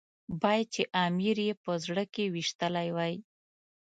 [0.41, 3.13] باید چې امیر یې په زړه کې ويشتلی وای.